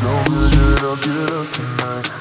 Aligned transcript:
Don't 0.00 0.50
get 0.52 0.82
up, 0.84 1.00
get 1.02 1.32
up 1.32 1.50
tonight. 1.50 2.17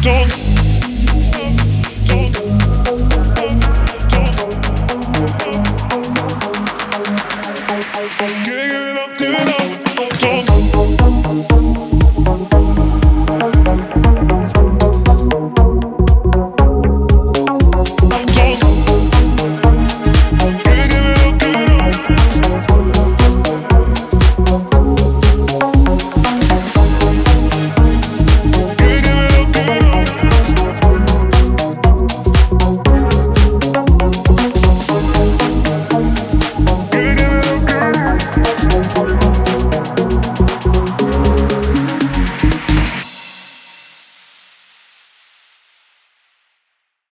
Giving 0.00 0.30
up, 8.98 9.18
giving 9.18 9.48
up. 9.48 9.87